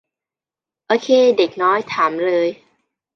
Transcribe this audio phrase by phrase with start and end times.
[0.87, 2.47] โอเคเด็กน้อย ถามเลย